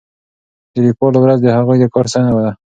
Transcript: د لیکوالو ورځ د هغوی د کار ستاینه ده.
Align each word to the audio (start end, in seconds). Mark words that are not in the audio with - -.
د 0.73 0.75
لیکوالو 0.85 1.19
ورځ 1.21 1.39
د 1.43 1.47
هغوی 1.57 1.77
د 1.79 1.85
کار 1.93 2.05
ستاینه 2.11 2.41
ده. 2.45 2.51